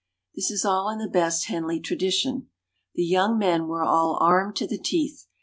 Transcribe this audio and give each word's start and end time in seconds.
This 0.33 0.49
is 0.49 0.65
all 0.65 0.89
in 0.89 0.97
the 0.97 1.07
best 1.07 1.45
Henley 1.45 1.79
tradition. 1.79 2.47
The 2.95 3.05
"young 3.05 3.37
men" 3.37 3.67
were 3.67 3.83
all 3.83 4.17
armed 4.19 4.55
to 4.55 4.65
the 4.65 4.79
teeth. 4.79 5.27